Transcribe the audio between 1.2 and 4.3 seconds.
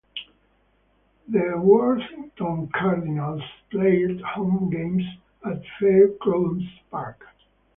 The Worthington Cardinals played